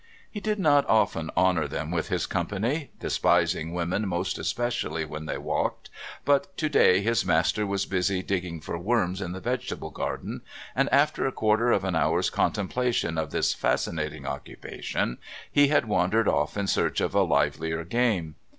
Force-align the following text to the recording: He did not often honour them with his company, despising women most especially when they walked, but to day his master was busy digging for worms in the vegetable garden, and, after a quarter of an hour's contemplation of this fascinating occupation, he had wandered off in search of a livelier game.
He 0.31 0.39
did 0.39 0.57
not 0.57 0.89
often 0.89 1.29
honour 1.37 1.67
them 1.67 1.91
with 1.91 2.07
his 2.07 2.25
company, 2.25 2.89
despising 2.99 3.71
women 3.71 4.07
most 4.07 4.39
especially 4.39 5.05
when 5.05 5.27
they 5.27 5.37
walked, 5.37 5.91
but 6.25 6.57
to 6.57 6.69
day 6.69 7.01
his 7.03 7.23
master 7.23 7.67
was 7.67 7.85
busy 7.85 8.23
digging 8.23 8.61
for 8.61 8.79
worms 8.79 9.21
in 9.21 9.31
the 9.33 9.39
vegetable 9.39 9.91
garden, 9.91 10.41
and, 10.75 10.91
after 10.91 11.27
a 11.27 11.31
quarter 11.31 11.69
of 11.71 11.83
an 11.83 11.93
hour's 11.95 12.31
contemplation 12.31 13.15
of 13.19 13.29
this 13.29 13.53
fascinating 13.53 14.25
occupation, 14.25 15.19
he 15.51 15.67
had 15.67 15.85
wandered 15.87 16.27
off 16.27 16.57
in 16.57 16.65
search 16.65 16.99
of 16.99 17.13
a 17.13 17.21
livelier 17.21 17.83
game. 17.83 18.33